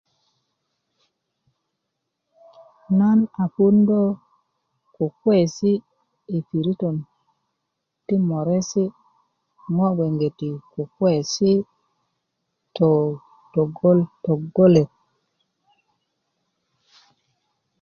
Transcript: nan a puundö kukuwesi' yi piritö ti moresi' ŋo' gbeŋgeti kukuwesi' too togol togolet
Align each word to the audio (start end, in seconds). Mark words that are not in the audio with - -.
nan 2.97 3.19
a 3.43 3.45
puundö 3.55 3.99
kukuwesi' 4.95 5.83
yi 6.31 6.39
piritö 6.49 6.89
ti 8.05 8.15
moresi' 8.27 8.95
ŋo' 9.75 9.95
gbeŋgeti 9.95 10.49
kukuwesi' 10.73 11.65
too 12.75 13.01
togol 13.53 13.99
togolet 14.23 14.91